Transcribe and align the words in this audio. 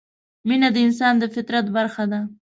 مینه 0.47 0.69
د 0.73 0.77
انسان 0.87 1.13
د 1.19 1.23
فطرت 1.35 1.65
برخه 1.75 2.03
ده. 2.11 2.19